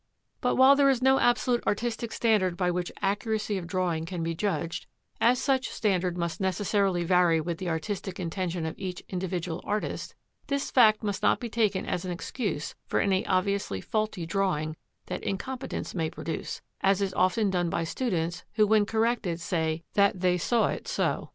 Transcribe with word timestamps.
But 0.41 0.55
while 0.55 0.75
there 0.75 0.89
is 0.89 1.03
no 1.03 1.19
absolute 1.19 1.63
artistic 1.67 2.11
standard 2.11 2.57
by 2.57 2.71
which 2.71 2.91
accuracy 3.03 3.59
of 3.59 3.67
drawing 3.67 4.05
can 4.07 4.23
be 4.23 4.33
judged, 4.33 4.87
as 5.19 5.37
such 5.37 5.69
standard 5.69 6.17
must 6.17 6.41
necessarily 6.41 7.03
vary 7.03 7.39
with 7.39 7.59
the 7.59 7.69
artistic 7.69 8.19
intention 8.19 8.65
of 8.65 8.73
each 8.79 9.03
individual 9.09 9.61
artist, 9.63 10.15
this 10.47 10.71
fact 10.71 11.03
must 11.03 11.21
not 11.21 11.39
be 11.39 11.49
taken 11.51 11.85
as 11.85 12.03
an 12.03 12.11
excuse 12.11 12.73
for 12.87 12.99
any 12.99 13.23
obviously 13.27 13.79
faulty 13.79 14.25
drawing 14.25 14.75
that 15.05 15.21
incompetence 15.21 15.93
may 15.93 16.09
produce, 16.09 16.63
as 16.81 16.99
is 16.99 17.13
often 17.13 17.51
done 17.51 17.69
by 17.69 17.83
students 17.83 18.43
who 18.53 18.65
when 18.65 18.87
corrected 18.87 19.39
say 19.39 19.83
that 19.93 20.19
they 20.19 20.35
"saw 20.35 20.69
it 20.69 20.87
so." 20.87 21.29